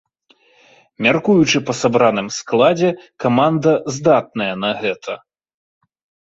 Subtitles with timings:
[1.05, 2.89] Мяркуючы па сабраным складзе,
[3.25, 5.13] каманда здатная на гэта.